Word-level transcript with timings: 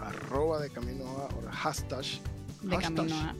arroba 0.00 0.60
de 0.60 0.70
camino 0.70 1.04
a, 1.04 1.26
o 1.34 1.50
hashtag. 1.50 2.04
De 2.62 2.76
hashtag. 2.76 2.94
camino 2.94 3.16
a. 3.16 3.34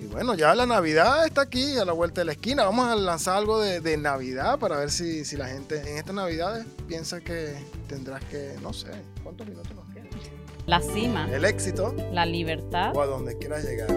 Y 0.00 0.06
bueno, 0.06 0.34
ya 0.34 0.54
la 0.54 0.64
Navidad 0.64 1.26
está 1.26 1.40
aquí, 1.42 1.76
a 1.76 1.84
la 1.84 1.92
vuelta 1.92 2.20
de 2.20 2.26
la 2.26 2.32
esquina. 2.32 2.64
Vamos 2.64 2.86
a 2.86 2.94
lanzar 2.94 3.36
algo 3.36 3.60
de, 3.60 3.80
de 3.80 3.96
Navidad 3.96 4.58
para 4.58 4.76
ver 4.76 4.92
si, 4.92 5.24
si 5.24 5.36
la 5.36 5.48
gente 5.48 5.80
en 5.80 5.98
estas 5.98 6.14
Navidades 6.14 6.66
piensa 6.86 7.20
que 7.20 7.56
tendrás 7.88 8.22
que, 8.26 8.54
no 8.62 8.72
sé, 8.72 8.88
¿cuántos 9.24 9.48
minutos 9.48 9.74
nos 9.74 9.84
quedan? 9.92 10.08
La 10.66 10.80
cima, 10.80 11.28
El 11.32 11.44
éxito 11.44 11.94
la 12.12 12.26
libertad. 12.26 12.94
o 12.94 13.00
a 13.00 13.06
donde 13.06 13.36
quieras 13.38 13.64
llegar. 13.64 13.88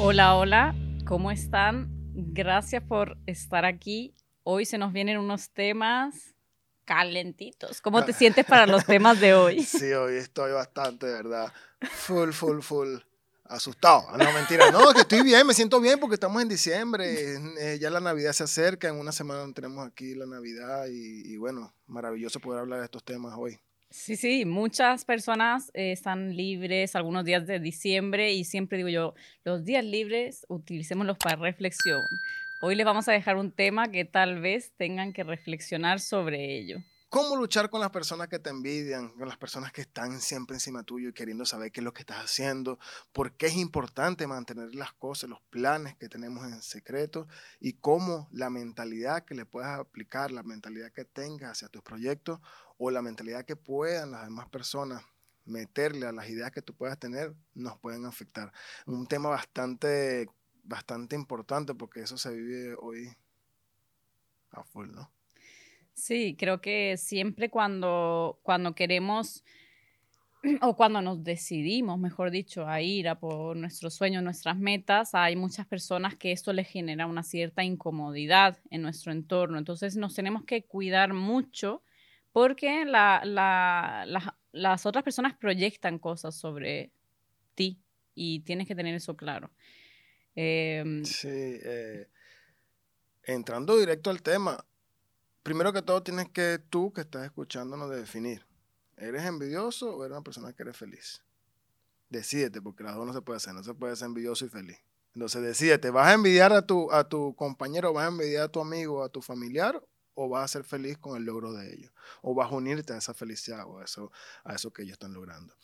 Hola, 0.00 0.36
hola, 0.36 0.74
¿cómo 1.06 1.30
están? 1.30 1.88
Gracias 2.14 2.82
por 2.82 3.16
estar 3.26 3.64
aquí. 3.64 4.14
Hoy 4.44 4.64
se 4.64 4.78
nos 4.78 4.92
vienen 4.92 5.18
unos 5.18 5.50
temas 5.50 6.34
calentitos. 6.84 7.80
¿Cómo 7.80 8.04
te 8.04 8.12
sientes 8.12 8.44
para 8.46 8.66
los 8.66 8.84
temas 8.84 9.20
de 9.20 9.34
hoy? 9.34 9.62
Sí, 9.64 9.92
hoy 9.92 10.16
estoy 10.16 10.52
bastante, 10.52 11.06
de 11.06 11.12
verdad. 11.14 11.52
Full, 11.90 12.30
full, 12.30 12.60
full. 12.60 12.96
Asustado. 13.44 14.04
No, 14.16 14.32
mentira. 14.32 14.70
No, 14.70 14.92
que 14.92 15.00
estoy 15.00 15.22
bien, 15.22 15.46
me 15.46 15.54
siento 15.54 15.80
bien 15.80 15.98
porque 15.98 16.14
estamos 16.14 16.40
en 16.42 16.48
diciembre. 16.48 17.34
eh, 17.58 17.78
ya 17.80 17.90
la 17.90 18.00
Navidad 18.00 18.32
se 18.32 18.44
acerca. 18.44 18.88
En 18.88 18.96
una 18.96 19.10
semana 19.12 19.50
tenemos 19.54 19.86
aquí 19.86 20.14
la 20.14 20.26
Navidad. 20.26 20.86
Y, 20.86 21.32
y 21.32 21.36
bueno, 21.38 21.74
maravilloso 21.86 22.40
poder 22.40 22.60
hablar 22.60 22.80
de 22.80 22.84
estos 22.84 23.04
temas 23.04 23.34
hoy. 23.36 23.58
Sí, 23.90 24.16
sí, 24.16 24.44
muchas 24.44 25.06
personas 25.06 25.70
eh, 25.72 25.92
están 25.92 26.36
libres 26.36 26.94
algunos 26.94 27.24
días 27.24 27.46
de 27.46 27.58
diciembre 27.58 28.34
y 28.34 28.44
siempre 28.44 28.76
digo 28.76 28.90
yo, 28.90 29.14
los 29.44 29.64
días 29.64 29.82
libres 29.82 30.44
utilicémoslos 30.48 31.16
para 31.16 31.36
reflexión. 31.36 32.02
Hoy 32.60 32.74
les 32.74 32.84
vamos 32.84 33.08
a 33.08 33.12
dejar 33.12 33.36
un 33.36 33.50
tema 33.50 33.90
que 33.90 34.04
tal 34.04 34.40
vez 34.40 34.72
tengan 34.76 35.14
que 35.14 35.24
reflexionar 35.24 36.00
sobre 36.00 36.58
ello. 36.58 36.78
¿Cómo 37.10 37.36
luchar 37.36 37.70
con 37.70 37.80
las 37.80 37.88
personas 37.88 38.28
que 38.28 38.38
te 38.38 38.50
envidian, 38.50 39.08
con 39.08 39.26
las 39.26 39.38
personas 39.38 39.72
que 39.72 39.80
están 39.80 40.20
siempre 40.20 40.56
encima 40.56 40.82
tuyo 40.82 41.08
y 41.08 41.14
queriendo 41.14 41.46
saber 41.46 41.72
qué 41.72 41.80
es 41.80 41.84
lo 41.84 41.94
que 41.94 42.02
estás 42.02 42.18
haciendo? 42.18 42.78
¿Por 43.12 43.32
qué 43.32 43.46
es 43.46 43.56
importante 43.56 44.26
mantener 44.26 44.74
las 44.74 44.92
cosas, 44.92 45.30
los 45.30 45.40
planes 45.48 45.96
que 45.96 46.10
tenemos 46.10 46.44
en 46.44 46.60
secreto? 46.60 47.26
Y 47.60 47.72
cómo 47.72 48.28
la 48.30 48.50
mentalidad 48.50 49.24
que 49.24 49.34
le 49.34 49.46
puedas 49.46 49.80
aplicar, 49.80 50.30
la 50.30 50.42
mentalidad 50.42 50.92
que 50.92 51.06
tengas 51.06 51.52
hacia 51.52 51.68
tus 51.68 51.80
proyectos 51.80 52.40
o 52.78 52.90
la 52.90 53.02
mentalidad 53.02 53.44
que 53.44 53.56
puedan 53.56 54.12
las 54.12 54.24
demás 54.24 54.48
personas 54.48 55.04
meterle 55.44 56.06
a 56.06 56.12
las 56.12 56.28
ideas 56.28 56.52
que 56.52 56.62
tú 56.62 56.74
puedas 56.74 56.98
tener, 56.98 57.34
nos 57.54 57.78
pueden 57.78 58.04
afectar. 58.06 58.52
Un 58.86 59.06
tema 59.06 59.30
bastante, 59.30 60.28
bastante 60.62 61.16
importante 61.16 61.74
porque 61.74 62.00
eso 62.00 62.16
se 62.16 62.34
vive 62.34 62.76
hoy 62.78 63.08
a 64.50 64.62
full, 64.62 64.90
¿no? 64.90 65.10
Sí, 65.94 66.36
creo 66.38 66.60
que 66.60 66.96
siempre 66.96 67.50
cuando, 67.50 68.38
cuando 68.42 68.74
queremos 68.74 69.44
o 70.62 70.76
cuando 70.76 71.02
nos 71.02 71.24
decidimos, 71.24 71.98
mejor 71.98 72.30
dicho, 72.30 72.68
a 72.68 72.80
ir 72.80 73.08
a 73.08 73.18
por 73.18 73.56
nuestros 73.56 73.94
sueños, 73.94 74.22
nuestras 74.22 74.56
metas, 74.56 75.14
hay 75.14 75.34
muchas 75.34 75.66
personas 75.66 76.14
que 76.14 76.30
esto 76.30 76.52
les 76.52 76.68
genera 76.68 77.06
una 77.06 77.24
cierta 77.24 77.64
incomodidad 77.64 78.58
en 78.70 78.82
nuestro 78.82 79.10
entorno. 79.10 79.58
Entonces 79.58 79.96
nos 79.96 80.14
tenemos 80.14 80.44
que 80.44 80.64
cuidar 80.64 81.14
mucho 81.14 81.82
porque 82.32 82.84
la- 82.84 83.22
la- 83.24 84.04
la- 84.06 84.38
las 84.52 84.86
otras 84.86 85.04
personas 85.04 85.36
proyectan 85.36 85.98
cosas 85.98 86.34
sobre 86.34 86.90
ti 87.54 87.78
y 88.14 88.40
tienes 88.40 88.66
que 88.66 88.74
tener 88.74 88.94
eso 88.94 89.16
claro. 89.16 89.50
Em, 90.34 91.04
Sí, 91.04 91.28
eh, 91.30 92.08
entrando 93.24 93.76
directo 93.76 94.10
al 94.10 94.22
tema, 94.22 94.64
primero 95.42 95.72
que 95.72 95.82
todo 95.82 96.02
tienes 96.02 96.28
que 96.30 96.58
tú 96.70 96.92
que 96.92 97.02
estás 97.02 97.24
escuchándonos 97.24 97.90
de 97.90 97.96
definir, 98.00 98.46
¿eres 98.96 99.24
envidioso 99.24 99.94
o 99.96 100.04
eres 100.04 100.16
una 100.16 100.22
persona 100.24 100.52
que 100.52 100.62
eres 100.62 100.76
feliz? 100.76 101.22
Decídete, 102.08 102.62
porque 102.62 102.82
las 102.84 102.94
dos 102.94 103.06
no 103.06 103.12
se 103.12 103.20
puede 103.20 103.36
hacer, 103.36 103.54
no 103.54 103.62
se 103.62 103.74
puede 103.74 103.94
ser 103.96 104.06
envidioso 104.06 104.46
y 104.46 104.48
feliz. 104.48 104.78
Entonces 105.14 105.42
decídete, 105.42 105.90
¿vas 105.90 106.06
a 106.08 106.14
envidiar 106.14 106.52
a 106.52 106.62
tu, 106.62 106.90
a 106.92 107.08
tu 107.08 107.34
compañero, 107.34 107.92
vas 107.92 108.06
a 108.06 108.08
envidiar 108.08 108.44
a 108.44 108.48
tu 108.48 108.60
amigo, 108.60 109.02
a 109.02 109.08
tu 109.08 109.20
familiar, 109.20 109.82
o 110.20 110.28
vas 110.28 110.44
a 110.44 110.48
ser 110.48 110.64
feliz 110.64 110.98
con 110.98 111.16
el 111.16 111.22
logro 111.22 111.52
de 111.52 111.72
ellos? 111.72 111.92
¿O 112.22 112.34
vas 112.34 112.50
a 112.50 112.56
unirte 112.56 112.92
a 112.92 112.98
esa 112.98 113.14
felicidad 113.14 113.64
o 113.66 113.78
a 113.78 113.84
eso, 113.84 114.10
a 114.42 114.54
eso 114.54 114.72
que 114.72 114.82
ellos 114.82 114.94
están 114.94 115.14
logrando? 115.14 115.54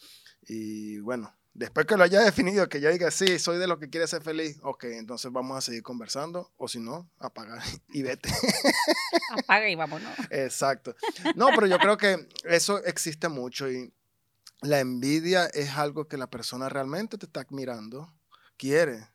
Y 0.47 1.00
bueno, 1.00 1.34
después 1.54 1.87
que 1.87 1.97
lo 1.97 2.04
hayas 2.04 2.25
definido, 2.25 2.69
que 2.69 2.81
ya 2.81 2.91
digas, 2.91 3.15
sí, 3.15 3.41
soy 3.41 3.59
de 3.59 3.66
los 3.66 3.81
que 3.81 3.91
quiere 3.91 4.06
ser 4.06 4.22
feliz, 4.22 4.60
ok, 4.62 4.84
entonces 4.84 5.32
vamos 5.32 5.59
a 5.59 5.60
seguir 5.60 5.82
conversando, 5.82 6.53
o 6.56 6.69
si 6.69 6.78
no, 6.78 7.10
apagar 7.19 7.60
y 7.92 8.03
vete. 8.03 8.31
apaga 9.32 9.69
y 9.69 9.75
vámonos. 9.75 10.12
Exacto. 10.31 10.94
No, 11.34 11.48
pero 11.53 11.66
yo 11.66 11.78
creo 11.78 11.97
que 11.97 12.28
eso 12.44 12.78
existe 12.84 13.28
mucho 13.28 13.69
y 13.69 13.92
la 14.60 14.78
envidia 14.78 15.47
es 15.47 15.71
algo 15.71 16.06
que 16.06 16.16
la 16.16 16.31
persona 16.31 16.69
realmente 16.69 17.19
te 17.19 17.26
está 17.26 17.41
admirando, 17.41 18.15
quiere 18.56 19.09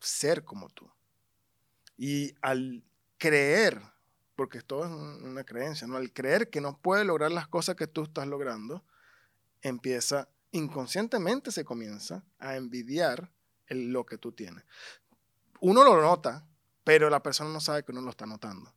ser 0.00 0.42
como 0.42 0.70
tú. 0.70 0.90
Y 1.96 2.34
al 2.42 2.82
creer, 3.18 3.80
porque 4.34 4.60
todo 4.62 4.84
es 4.84 4.90
un- 4.90 5.24
una 5.30 5.44
creencia, 5.44 5.86
¿no? 5.86 5.96
Al 5.96 6.12
creer 6.12 6.50
que 6.50 6.60
no 6.60 6.78
puede 6.78 7.04
lograr 7.04 7.32
las 7.32 7.48
cosas 7.48 7.76
que 7.76 7.86
tú 7.86 8.04
estás 8.04 8.26
logrando, 8.26 8.84
empieza, 9.62 10.28
inconscientemente 10.52 11.50
se 11.52 11.64
comienza 11.64 12.24
a 12.38 12.56
envidiar 12.56 13.30
el- 13.66 13.92
lo 13.92 14.04
que 14.06 14.18
tú 14.18 14.32
tienes. 14.32 14.64
Uno 15.60 15.84
lo 15.84 16.00
nota, 16.00 16.46
pero 16.84 17.10
la 17.10 17.22
persona 17.22 17.50
no 17.50 17.60
sabe 17.60 17.82
que 17.84 17.92
uno 17.92 18.02
lo 18.02 18.10
está 18.10 18.26
notando. 18.26 18.72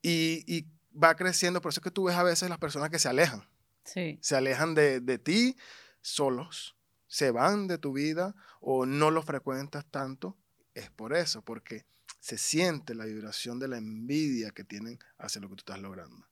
Y, 0.00 0.42
y 0.46 0.66
va 0.96 1.14
creciendo, 1.14 1.60
por 1.60 1.70
eso 1.70 1.80
es 1.80 1.84
que 1.84 1.90
tú 1.90 2.04
ves 2.04 2.16
a 2.16 2.22
veces 2.22 2.48
las 2.48 2.58
personas 2.58 2.90
que 2.90 2.98
se 2.98 3.08
alejan, 3.08 3.46
Sí. 3.84 4.18
se 4.22 4.36
alejan 4.36 4.74
de, 4.74 5.00
de 5.00 5.18
ti 5.18 5.56
solos, 6.00 6.76
se 7.06 7.30
van 7.30 7.66
de 7.68 7.78
tu 7.78 7.92
vida 7.92 8.34
o 8.60 8.86
no 8.86 9.10
los 9.10 9.24
frecuentas 9.24 9.84
tanto. 9.90 10.36
Es 10.74 10.90
por 10.90 11.14
eso, 11.14 11.42
porque 11.42 11.84
se 12.22 12.38
siente 12.38 12.94
la 12.94 13.04
vibración 13.04 13.58
de 13.58 13.66
la 13.66 13.78
envidia 13.78 14.52
que 14.52 14.62
tienen 14.62 14.96
hacia 15.18 15.40
lo 15.40 15.48
que 15.48 15.56
tú 15.56 15.60
estás 15.62 15.80
logrando. 15.80 16.24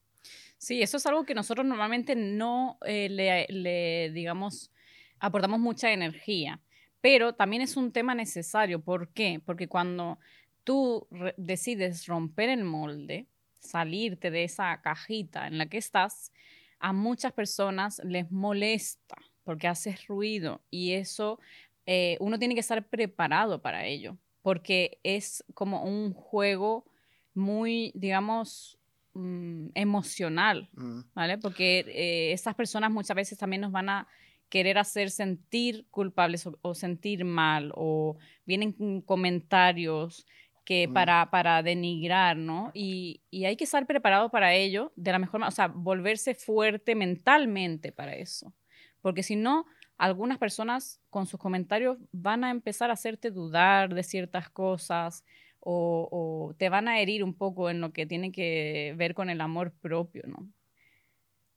Sí, 0.56 0.80
eso 0.80 0.98
es 0.98 1.06
algo 1.06 1.24
que 1.24 1.34
nosotros 1.34 1.66
normalmente 1.66 2.14
no 2.14 2.78
eh, 2.86 3.08
le, 3.10 4.12
digamos, 4.12 4.70
aportamos 5.18 5.58
mucha 5.58 5.90
energía, 5.92 6.60
pero 7.00 7.34
también 7.34 7.62
es 7.62 7.76
un 7.76 7.90
tema 7.90 8.14
necesario. 8.14 8.80
¿Por 8.80 9.08
qué? 9.08 9.42
Porque 9.44 9.66
cuando 9.66 10.20
tú 10.62 11.08
decides 11.36 12.06
romper 12.06 12.50
el 12.50 12.62
molde, 12.62 13.26
salirte 13.58 14.30
de 14.30 14.44
esa 14.44 14.80
cajita 14.82 15.48
en 15.48 15.58
la 15.58 15.66
que 15.66 15.78
estás, 15.78 16.30
a 16.78 16.92
muchas 16.92 17.32
personas 17.32 18.00
les 18.04 18.30
molesta 18.30 19.16
porque 19.42 19.66
haces 19.66 20.06
ruido 20.06 20.62
y 20.70 20.92
eso 20.92 21.40
eh, 21.84 22.16
uno 22.20 22.38
tiene 22.38 22.54
que 22.54 22.60
estar 22.60 22.86
preparado 22.86 23.60
para 23.60 23.86
ello, 23.86 24.16
porque 24.42 24.98
es 25.02 25.44
como 25.54 25.82
un 25.84 26.12
juego 26.12 26.86
muy, 27.34 27.92
digamos, 27.94 28.78
mm, 29.14 29.68
emocional, 29.74 30.68
Mm, 30.72 31.00
¿vale? 31.14 31.38
Porque 31.38 31.80
eh, 31.88 32.32
estas 32.32 32.54
personas 32.54 32.90
muchas 32.90 33.14
veces 33.16 33.38
también 33.38 33.62
nos 33.62 33.72
van 33.72 33.88
a 33.88 34.08
querer 34.48 34.78
hacer 34.78 35.10
sentir 35.10 35.86
culpables 35.90 36.46
o, 36.46 36.58
o 36.62 36.74
sentir 36.74 37.24
mal, 37.24 37.72
o 37.74 38.16
vienen 38.46 39.00
comentarios 39.02 40.26
que 40.64 40.88
Mm. 40.88 40.92
para, 40.92 41.30
para 41.30 41.62
denigrar, 41.62 42.36
¿no? 42.36 42.70
Y, 42.74 43.22
y 43.30 43.44
hay 43.44 43.56
que 43.56 43.64
estar 43.64 43.86
preparado 43.86 44.30
para 44.30 44.54
ello 44.54 44.92
de 44.96 45.12
la 45.12 45.18
mejor 45.18 45.40
manera, 45.40 45.48
o 45.52 45.54
sea, 45.54 45.68
volverse 45.68 46.34
fuerte 46.34 46.94
mentalmente 46.94 47.92
para 47.92 48.14
eso. 48.14 48.54
Porque 49.00 49.22
si 49.22 49.36
no, 49.36 49.66
algunas 50.00 50.38
personas 50.38 50.98
con 51.10 51.26
sus 51.26 51.38
comentarios 51.38 51.98
van 52.10 52.42
a 52.42 52.50
empezar 52.50 52.88
a 52.88 52.94
hacerte 52.94 53.30
dudar 53.30 53.94
de 53.94 54.02
ciertas 54.02 54.48
cosas 54.48 55.24
o, 55.60 56.08
o 56.10 56.54
te 56.54 56.70
van 56.70 56.88
a 56.88 57.00
herir 57.00 57.22
un 57.22 57.34
poco 57.34 57.68
en 57.68 57.82
lo 57.82 57.92
que 57.92 58.06
tiene 58.06 58.32
que 58.32 58.94
ver 58.96 59.14
con 59.14 59.28
el 59.28 59.42
amor 59.42 59.72
propio, 59.72 60.22
¿no? 60.26 60.48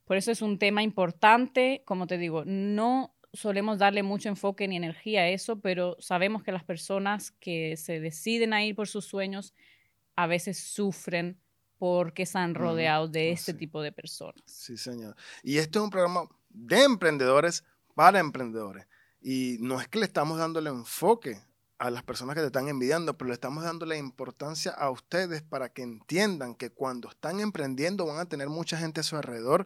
Por 0.03 0.17
eso 0.17 0.29
es 0.29 0.41
un 0.41 0.59
tema 0.59 0.83
importante, 0.83 1.83
como 1.85 2.05
te 2.05 2.17
digo, 2.17 2.43
no 2.45 3.15
solemos 3.31 3.79
darle 3.79 4.03
mucho 4.03 4.27
enfoque 4.27 4.67
ni 4.67 4.75
energía 4.75 5.21
a 5.21 5.29
eso, 5.29 5.61
pero 5.61 5.95
sabemos 5.99 6.43
que 6.43 6.51
las 6.51 6.65
personas 6.65 7.31
que 7.39 7.77
se 7.77 8.01
deciden 8.01 8.51
a 8.51 8.63
ir 8.65 8.75
por 8.75 8.89
sus 8.89 9.05
sueños 9.05 9.53
a 10.17 10.27
veces 10.27 10.59
sufren 10.59 11.39
porque 11.77 12.23
están 12.23 12.55
rodeados 12.55 13.11
de 13.13 13.31
este 13.31 13.53
sí. 13.53 13.57
tipo 13.57 13.81
de 13.81 13.93
personas. 13.93 14.43
Sí, 14.45 14.75
señor. 14.75 15.15
Y 15.43 15.57
este 15.59 15.79
es 15.79 15.83
un 15.83 15.89
programa 15.89 16.27
de 16.49 16.83
emprendedores 16.83 17.63
para 17.93 18.19
emprendedores. 18.19 18.87
Y 19.21 19.57
no 19.61 19.79
es 19.79 19.87
que 19.87 19.99
le 19.99 20.05
estamos 20.05 20.37
dando 20.37 20.59
el 20.59 20.67
enfoque 20.67 21.41
a 21.77 21.89
las 21.89 22.03
personas 22.03 22.35
que 22.35 22.41
te 22.41 22.47
están 22.47 22.67
envidiando, 22.67 23.17
pero 23.17 23.27
le 23.29 23.33
estamos 23.33 23.63
dando 23.63 23.85
la 23.85 23.97
importancia 23.97 24.71
a 24.71 24.89
ustedes 24.89 25.41
para 25.41 25.69
que 25.69 25.81
entiendan 25.81 26.55
que 26.55 26.69
cuando 26.69 27.09
están 27.09 27.39
emprendiendo 27.39 28.05
van 28.05 28.19
a 28.19 28.25
tener 28.25 28.49
mucha 28.49 28.77
gente 28.77 29.01
a 29.01 29.03
su 29.03 29.15
alrededor 29.17 29.65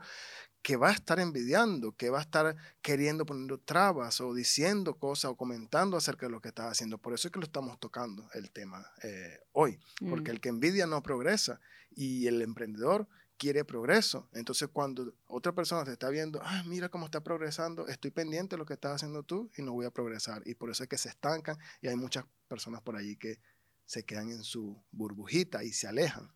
que 0.63 0.75
va 0.75 0.89
a 0.89 0.94
estar 0.94 1.19
envidiando, 1.19 1.94
que 1.95 2.09
va 2.09 2.18
a 2.18 2.21
estar 2.21 2.56
queriendo 2.81 3.25
poniendo 3.25 3.59
trabas 3.59 4.19
o 4.19 4.33
diciendo 4.33 4.95
cosas 4.95 5.31
o 5.31 5.38
comentando 5.38 5.95
acerca 5.95 6.25
de 6.25 6.31
lo 6.31 6.41
que 6.41 6.50
estás 6.50 6.71
haciendo. 6.71 6.97
Por 6.97 7.13
eso 7.13 7.27
es 7.27 7.31
que 7.31 7.39
lo 7.39 7.45
estamos 7.45 7.80
tocando 7.80 8.27
el 8.33 8.51
tema 8.51 8.85
eh, 9.03 9.39
hoy, 9.53 9.80
porque 10.09 10.31
Mm. 10.31 10.33
el 10.33 10.41
que 10.41 10.50
envidia 10.50 10.88
no 10.88 11.01
progresa 11.03 11.59
y 11.91 12.27
el 12.27 12.41
emprendedor 12.41 13.07
quiere 13.38 13.63
progreso. 13.66 14.30
Entonces 14.34 14.69
cuando 14.72 15.13
otra 15.28 15.54
persona 15.54 15.84
te 15.86 15.92
está 15.92 16.10
viendo, 16.10 16.39
ah, 16.44 16.63
mira 16.66 16.89
cómo 16.89 17.06
está 17.06 17.24
progresando, 17.24 17.88
estoy 17.88 18.12
pendiente 18.12 18.56
de 18.56 18.60
lo 18.60 18.66
que 18.66 18.74
estás 18.74 18.95
haciendo 18.95 19.24
tú 19.24 19.51
y 19.57 19.62
no 19.62 19.74
voy 19.74 19.86
a 19.86 19.92
progresar. 19.92 20.42
Y 20.45 20.56
por 20.56 20.69
eso 20.69 20.84
es 20.84 20.89
que 20.89 20.98
se 20.98 21.10
estancan 21.10 21.57
y 21.81 21.88
hay 21.88 21.95
muchas 21.95 22.25
personas 22.48 22.81
por 22.81 22.95
allí 22.95 23.16
que 23.18 23.39
se 23.86 24.06
quedan 24.06 24.30
en 24.30 24.44
su 24.44 24.84
burbujita 24.92 25.63
y 25.63 25.72
se 25.72 25.88
alejan 25.88 26.31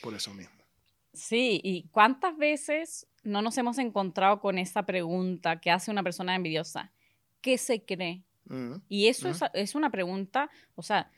por 0.00 0.14
eso 0.14 0.32
mismo. 0.34 0.64
Sí, 1.12 1.60
y 1.64 1.88
cuántas 1.88 2.36
veces 2.36 3.08
no 3.22 3.40
nos 3.42 3.56
hemos 3.58 3.78
encontrado 3.78 4.40
con 4.40 4.58
esta 4.58 4.84
pregunta 4.84 5.60
que 5.60 5.70
hace 5.70 5.90
una 5.90 6.02
persona 6.02 6.34
envidiosa. 6.34 6.92
¿Qué 7.40 7.58
se 7.58 7.84
cree? 7.84 8.24
Ujú. 8.48 8.82
Y 8.88 9.08
eso 9.08 9.28
Ujú. 9.28 9.36
es, 9.44 9.50
es 9.54 9.74
una 9.74 9.90
pregunta, 9.90 10.50
o 10.74 10.82
sea, 10.82 11.10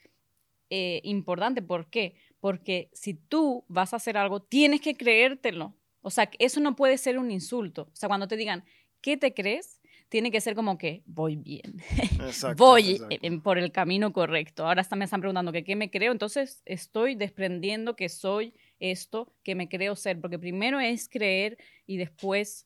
eh, 0.71 1.01
importante. 1.05 1.63
¿Por 1.63 1.91
qué? 1.91 2.17
Porque 2.41 2.91
si 2.93 3.15
tú 3.15 3.65
vas 3.69 3.93
a 3.93 3.97
hacer 3.97 4.17
algo, 4.17 4.41
tienes 4.41 4.81
que 4.81 4.97
creértelo. 4.97 5.75
O 6.01 6.11
sea, 6.11 6.31
eso 6.39 6.61
no 6.61 6.77
puede 6.77 6.97
ser 6.99 7.19
un 7.19 7.31
insulto. 7.31 7.89
O 7.93 7.97
sea, 7.97 8.09
cuando 8.09 8.29
te 8.29 8.37
digan, 8.37 8.65
¿qué 9.01 9.17
te 9.17 9.35
crees? 9.35 9.81
Tiene 10.09 10.31
que 10.31 10.41
ser 10.41 10.55
como 10.55 10.79
que 10.79 11.03
voy 11.05 11.37
bien, 11.37 11.83
Exacto, 12.23 12.65
voy 12.65 12.93
exacto. 12.93 13.15
eh, 13.15 13.19
en- 13.23 13.43
por 13.43 13.59
el 13.59 13.73
camino 13.73 14.13
correcto. 14.13 14.67
Ahora 14.67 14.87
me 14.97 15.05
están 15.05 15.21
preguntando 15.21 15.53
que 15.53 15.65
qué 15.65 15.77
me 15.77 15.91
creo, 15.91 16.13
entonces 16.13 16.63
estoy 16.65 17.15
desprendiendo 17.15 17.95
que 17.95 18.09
soy 18.09 18.55
esto 18.79 19.35
que 19.43 19.55
me 19.55 19.69
creo 19.69 19.97
ser, 19.97 20.19
porque 20.21 20.39
primero 20.39 20.81
es 20.81 21.09
creer 21.11 21.59
y 21.87 21.99
después 21.99 22.65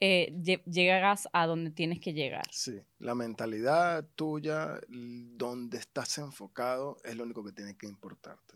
eh, 0.00 0.32
lle- 0.38 0.64
llegas 0.64 1.28
a 1.32 1.46
donde 1.46 1.70
tienes 1.70 2.00
que 2.00 2.12
llegar. 2.12 2.42
Sí, 2.50 2.80
la 2.98 3.14
mentalidad 3.14 4.08
tuya, 4.16 4.80
donde 4.88 5.78
estás 5.78 6.18
enfocado, 6.18 6.96
es 7.04 7.14
lo 7.16 7.22
único 7.24 7.44
que 7.44 7.52
tiene 7.52 7.76
que 7.76 7.86
importarte. 7.86 8.54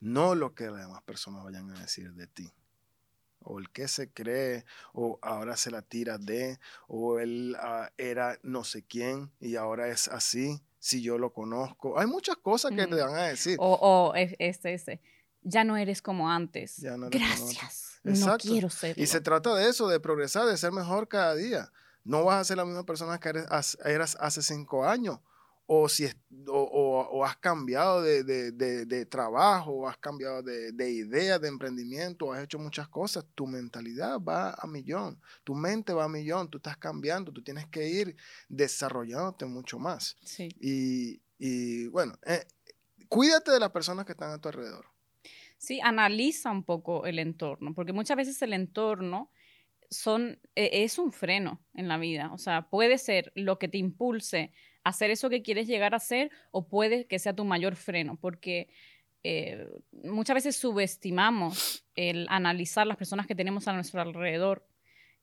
No 0.00 0.34
lo 0.34 0.54
que 0.54 0.66
las 0.70 0.80
demás 0.80 1.02
personas 1.02 1.44
vayan 1.44 1.70
a 1.70 1.80
decir 1.80 2.12
de 2.12 2.26
ti. 2.26 2.52
O 3.40 3.58
el 3.60 3.70
que 3.70 3.86
se 3.88 4.10
cree, 4.10 4.64
o 4.92 5.18
ahora 5.22 5.56
se 5.56 5.70
la 5.70 5.82
tira 5.82 6.18
de, 6.18 6.58
o 6.88 7.18
él 7.20 7.56
ah, 7.60 7.90
era 7.96 8.38
no 8.42 8.64
sé 8.64 8.82
quién 8.82 9.30
y 9.40 9.54
ahora 9.56 9.86
es 9.88 10.08
así, 10.08 10.60
si 10.80 11.00
yo 11.02 11.16
lo 11.16 11.32
conozco. 11.32 11.98
Hay 11.98 12.06
muchas 12.08 12.36
cosas 12.36 12.72
que 12.72 12.86
te 12.86 12.94
Mm. 12.94 12.98
van 12.98 13.14
a 13.14 13.22
decir. 13.28 13.56
O, 13.60 13.74
o 13.74 14.14
es- 14.14 14.34
este, 14.40 14.74
este, 14.74 15.00
ya 15.42 15.62
no 15.64 15.76
eres 15.76 16.02
como 16.02 16.28
antes. 16.30 16.76
Ya 16.78 16.96
no. 16.96 17.08
Gracias. 17.08 18.00
Exacto. 18.04 18.48
No 18.48 18.52
quiero 18.52 18.70
serlo. 18.70 19.02
Y 19.02 19.06
se 19.06 19.20
trata 19.20 19.54
de 19.54 19.68
eso, 19.68 19.88
de 19.88 20.00
progresar, 20.00 20.46
de 20.46 20.56
ser 20.56 20.72
mejor 20.72 21.06
cada 21.08 21.34
día. 21.34 21.70
No 22.04 22.24
vas 22.24 22.40
a 22.40 22.44
ser 22.44 22.56
la 22.56 22.64
misma 22.64 22.84
persona 22.84 23.18
que 23.18 23.28
eres, 23.30 23.46
eras 23.84 24.16
hace 24.20 24.42
cinco 24.42 24.84
años. 24.86 25.20
O, 25.68 25.88
si 25.88 26.04
es- 26.04 26.16
o, 26.46 26.52
o- 26.60 27.08
o 27.10 27.24
has 27.24 27.36
cambiado 27.38 28.00
de, 28.00 28.22
de- 28.22 28.52
de- 28.52 28.86
de 28.86 29.04
trabajo, 29.06 29.72
o 29.72 29.88
has 29.88 29.96
cambiado 29.98 30.40
de, 30.42 30.70
de 30.72 30.90
idea, 30.90 31.38
de 31.40 31.48
emprendimiento, 31.48 32.26
o 32.26 32.32
has 32.32 32.44
hecho 32.44 32.58
muchas 32.58 32.88
cosas. 32.88 33.24
Tu 33.34 33.46
mentalidad 33.46 34.20
va 34.20 34.54
a 34.56 34.66
millón, 34.68 35.20
tu 35.42 35.54
mente 35.56 35.92
va 35.92 36.04
a 36.04 36.08
millón, 36.08 36.48
tú 36.48 36.58
estás 36.58 36.76
cambiando, 36.76 37.32
tú 37.32 37.42
tienes 37.42 37.66
que 37.66 37.88
ir 37.88 38.16
desarrollándote 38.48 39.44
mucho 39.46 39.78
más. 39.78 40.16
Sí. 40.22 40.48
Y, 40.60 41.20
y, 41.38 41.88
bueno, 41.88 42.14
eh, 42.24 42.44
cuídate 43.08 43.50
de 43.50 43.60
las 43.60 43.70
personas 43.70 44.04
que 44.06 44.12
están 44.12 44.30
a 44.30 44.38
tu 44.38 44.48
alrededor. 44.48 44.86
Sí, 45.58 45.80
analiza 45.80 46.50
un 46.50 46.62
poco 46.64 47.06
el 47.06 47.18
entorno, 47.18 47.74
porque 47.74 47.92
muchas 47.92 48.16
veces 48.16 48.40
el 48.42 48.52
entorno 48.52 49.30
son, 49.90 50.38
e- 50.54 50.84
es 50.84 50.98
un 50.98 51.12
freno 51.12 51.60
en 51.74 51.88
la 51.88 51.98
vida. 51.98 52.30
O 52.32 52.38
sea, 52.38 52.68
puede 52.68 52.98
ser 52.98 53.32
lo 53.34 53.58
que 53.58 53.68
te 53.68 53.78
impulse 53.78 54.52
a 54.84 54.90
hacer 54.90 55.10
eso 55.10 55.28
que 55.30 55.42
quieres 55.42 55.66
llegar 55.66 55.94
a 55.94 55.98
hacer 55.98 56.30
o 56.50 56.68
puede 56.68 57.06
que 57.06 57.18
sea 57.18 57.34
tu 57.34 57.44
mayor 57.44 57.74
freno, 57.76 58.16
porque 58.20 58.68
eh, 59.24 59.66
muchas 59.92 60.34
veces 60.34 60.56
subestimamos 60.56 61.84
el 61.96 62.26
analizar 62.28 62.86
las 62.86 62.96
personas 62.96 63.26
que 63.26 63.34
tenemos 63.34 63.66
a 63.68 63.72
nuestro 63.72 64.00
alrededor 64.00 64.66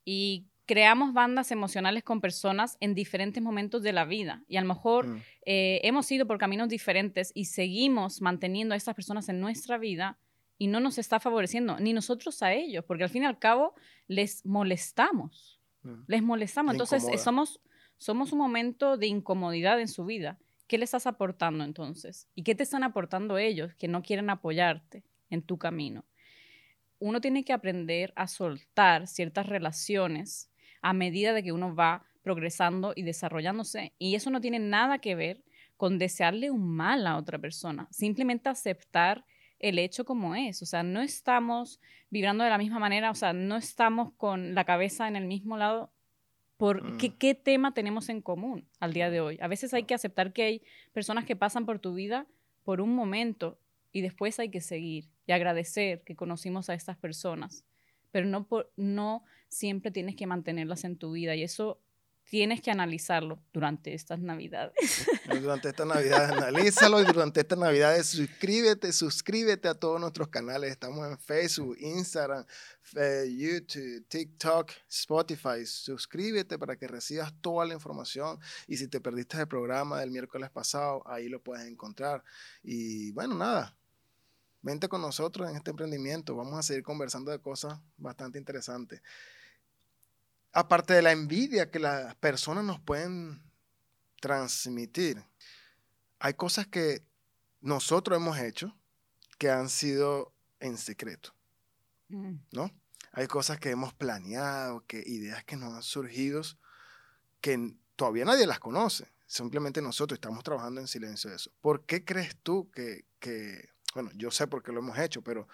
y 0.04 0.48
creamos 0.66 1.14
bandas 1.14 1.52
emocionales 1.52 2.04
con 2.04 2.20
personas 2.22 2.78
en 2.80 2.96
diferentes 2.96 3.42
momentos 3.44 3.82
de 3.84 3.92
la 3.94 4.06
vida. 4.06 4.44
Y 4.48 4.58
a 4.58 4.62
lo 4.62 4.68
mejor 4.68 5.08
Mm. 5.08 5.22
eh, 5.46 5.82
hemos 5.84 6.12
ido 6.12 6.26
por 6.26 6.38
caminos 6.38 6.70
diferentes 6.70 7.32
y 7.34 7.46
seguimos 7.46 8.22
manteniendo 8.22 8.74
a 8.74 8.78
estas 8.78 8.96
personas 8.96 9.28
en 9.30 9.40
nuestra 9.40 9.78
vida 9.78 10.18
y 10.58 10.68
no 10.68 10.80
nos 10.80 10.98
está 10.98 11.20
favoreciendo, 11.20 11.80
ni 11.80 11.94
nosotros 11.94 12.42
a 12.44 12.54
ellos, 12.54 12.86
porque 12.86 13.04
al 13.04 13.10
fin 13.10 13.24
y 13.24 13.26
al 13.26 13.40
cabo 13.40 13.74
les 14.08 14.46
molestamos, 14.46 15.60
Mm. 15.84 16.04
les 16.08 16.24
molestamos. 16.24 16.74
Entonces, 16.74 17.06
eh, 17.12 17.18
somos, 17.18 17.60
somos 17.98 18.32
un 18.32 18.40
momento 18.40 18.98
de 18.98 19.08
incomodidad 19.08 19.80
en 19.80 19.88
su 19.88 20.06
vida. 20.06 20.40
¿Qué 20.68 20.78
le 20.78 20.86
estás 20.86 21.08
aportando 21.08 21.64
entonces? 21.64 22.30
¿Y 22.36 22.44
qué 22.44 22.56
te 22.56 22.64
están 22.64 22.84
aportando 22.84 23.38
ellos 23.38 23.74
que 23.76 23.88
no 23.88 24.02
quieren 24.02 24.30
apoyarte 24.30 25.04
en 25.30 25.42
tu 25.42 25.58
camino? 25.58 26.06
Uno 27.00 27.20
tiene 27.20 27.44
que 27.44 27.52
aprender 27.52 28.14
a 28.16 28.28
soltar 28.28 29.08
ciertas 29.08 29.48
relaciones 29.48 30.50
a 30.82 30.94
medida 30.94 31.34
de 31.34 31.44
que 31.44 31.52
uno 31.52 31.76
va 31.76 32.06
progresando 32.22 32.94
y 32.96 33.04
desarrollándose. 33.04 33.94
Y 34.00 34.16
eso 34.16 34.30
no 34.30 34.40
tiene 34.40 34.60
nada 34.60 35.00
que 35.00 35.16
ver 35.16 35.44
con 35.76 36.00
desearle 36.00 36.50
un 36.50 36.74
mal 36.74 37.06
a 37.06 37.18
otra 37.18 37.40
persona. 37.40 37.90
Simplemente 37.92 38.48
aceptar 38.48 39.26
el 39.64 39.80
hecho 39.80 40.06
como 40.06 40.36
es. 40.36 40.62
O 40.62 40.66
sea, 40.66 40.84
no 40.84 41.02
estamos 41.02 41.80
vibrando 42.10 42.44
de 42.44 42.50
la 42.50 42.58
misma 42.58 42.80
manera, 42.80 43.10
o 43.10 43.16
sea, 43.16 43.34
no 43.34 43.56
estamos 43.56 44.12
con 44.18 44.54
la 44.54 44.66
cabeza 44.66 45.08
en 45.08 45.16
el 45.16 45.26
mismo 45.26 45.58
lado. 45.58 45.92
¿Por 46.58 46.84
Mm. 46.84 46.98
qué, 46.98 47.16
qué 47.16 47.34
tema 47.34 47.74
tenemos 47.74 48.10
en 48.10 48.22
común 48.22 48.68
al 48.80 48.94
día 48.94 49.10
de 49.10 49.22
hoy? 49.22 49.38
A 49.42 49.48
veces 49.48 49.74
hay 49.74 49.84
que 49.84 49.94
aceptar 49.96 50.34
que 50.34 50.44
hay 50.44 50.62
personas 50.92 51.26
que 51.26 51.36
pasan 51.36 51.66
por 51.66 51.80
tu 51.80 51.94
vida 51.96 52.28
por 52.64 52.80
un 52.82 52.94
momento 52.94 53.58
y 53.92 54.02
después 54.02 54.38
hay 54.40 54.50
que 54.50 54.62
seguir 54.62 55.10
y 55.26 55.32
agradecer 55.32 56.04
que 56.04 56.16
conocimos 56.16 56.70
a 56.70 56.74
estas 56.74 56.98
personas. 56.98 57.66
Pero 58.12 58.28
no, 58.28 58.46
por, 58.46 58.72
no 58.76 59.24
siempre 59.48 59.92
tienes 59.92 60.16
que 60.16 60.28
mantenerlas 60.28 60.84
en 60.84 60.98
tu 60.98 61.12
vida 61.14 61.36
y 61.36 61.44
eso 61.44 61.80
tienes 62.34 62.62
que 62.62 62.72
analizarlo 62.72 63.38
durante 63.54 63.94
estas 63.94 64.18
navidades. 64.18 64.74
Durante 65.40 65.70
esta 65.70 65.86
Navidad, 65.86 66.32
analízalo 66.32 67.00
y 67.00 67.06
durante 67.06 67.42
esta 67.42 67.56
Navidad 67.56 68.02
suscríbete, 68.02 68.92
suscríbete 68.92 69.68
a 69.68 69.76
todos 69.76 70.02
nuestros 70.02 70.30
canales. 70.30 70.72
Estamos 70.72 71.08
en 71.08 71.20
Facebook, 71.20 71.78
Instagram, 71.80 72.44
YouTube, 73.30 74.08
TikTok, 74.08 74.72
Spotify. 74.90 75.64
Suscríbete 75.64 76.58
para 76.58 76.76
que 76.76 76.88
recibas 76.88 77.32
toda 77.40 77.68
la 77.68 77.76
información. 77.76 78.40
Y 78.66 78.78
si 78.78 78.88
te 78.88 79.00
perdiste 79.00 79.40
el 79.40 79.48
programa 79.48 80.00
del 80.00 80.10
miércoles 80.10 80.50
pasado, 80.50 81.04
ahí 81.06 81.30
lo 81.30 81.40
puedes 81.40 81.68
encontrar. 81.68 82.24
Y 82.64 83.12
bueno, 83.12 83.36
nada. 83.36 83.78
Vente 84.64 84.90
con 84.90 85.02
nosotros 85.02 85.48
en 85.52 85.56
este 85.56 85.70
emprendimiento. 85.70 86.36
Vamos 86.36 86.58
a 86.58 86.64
seguir 86.64 86.82
conversando 86.82 87.30
de 87.30 87.38
cosas 87.38 87.80
bastante 87.96 88.40
interesantes. 88.40 89.04
Aparte 90.54 90.94
de 90.94 91.02
la 91.02 91.12
envidia 91.12 91.70
que 91.72 91.80
las 91.80 92.16
personas 92.16 92.64
nos 92.64 92.80
pueden 92.80 93.42
transmitir. 94.22 95.24
Hay 96.20 96.36
cosas 96.36 96.68
que 96.68 97.04
nosotros 97.62 98.16
hemos 98.18 98.38
hecho 98.40 98.76
que 99.38 99.50
han 99.50 99.70
sido 99.70 100.34
en 100.60 100.78
secreto, 100.78 101.34
Mm. 102.10 102.36
¿no? 102.52 102.72
Hay 103.14 103.28
cosas 103.28 103.60
que 103.60 103.70
hemos 103.72 103.94
planeado, 103.94 104.86
que 104.86 105.04
ideas 105.06 105.44
que 105.44 105.56
nos 105.56 105.74
han 105.74 105.84
surgido 105.84 106.42
que 107.42 107.76
todavía 107.96 108.26
nadie 108.26 108.48
las 108.48 108.60
conoce. 108.60 109.12
Simplemente 109.28 109.82
nosotros 109.82 110.18
estamos 110.18 110.44
trabajando 110.44 110.80
en 110.82 110.88
silencio 110.88 111.30
de 111.30 111.36
eso. 111.38 111.52
¿Por 111.62 111.86
qué 111.86 112.06
crees 112.06 112.36
tú 112.42 112.70
que, 112.72 113.06
que- 113.20 113.70
bueno, 113.94 114.12
yo 114.16 114.32
sé 114.32 114.48
por 114.48 114.64
qué 114.64 114.72
lo 114.72 114.80
hemos 114.80 114.98
hecho, 114.98 115.22
pero 115.24 115.48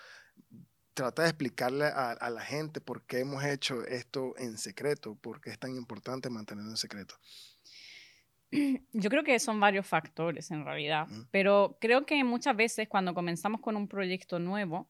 trata 0.99 1.21
de 1.23 1.29
explicarle 1.29 1.85
a, 1.85 2.11
a 2.11 2.29
la 2.29 2.41
gente 2.41 2.81
por 2.81 3.03
qué 3.03 3.19
hemos 3.19 3.41
hecho 3.45 3.85
esto 3.85 4.35
en 4.37 4.57
secreto, 4.57 5.15
por 5.15 5.39
qué 5.39 5.49
es 5.51 5.57
tan 5.59 5.73
importante 5.77 6.29
mantenerlo 6.29 6.71
en 6.71 6.77
secreto. 6.77 7.15
Yo 8.93 9.09
creo 9.09 9.23
que 9.23 9.39
son 9.39 9.59
varios 9.61 9.87
factores 9.87 10.51
en 10.51 10.65
realidad, 10.65 11.07
Ujú. 11.09 11.25
pero 11.31 11.77
creo 11.79 12.05
que 12.05 12.21
muchas 12.23 12.55
veces 12.55 12.89
cuando 12.89 13.13
comenzamos 13.13 13.61
con 13.61 13.77
un 13.77 13.87
proyecto 13.87 14.39
nuevo, 14.39 14.89